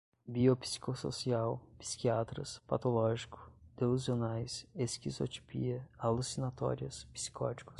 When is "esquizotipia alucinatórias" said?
4.75-7.05